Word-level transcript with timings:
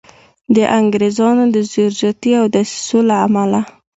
د 0.55 0.57
انګریزانو 0.79 1.43
د 1.55 1.57
زور 1.71 1.91
زیاتي 1.99 2.31
او 2.39 2.45
دسیسو 2.55 2.99
له 3.09 3.15
امله. 3.25 3.61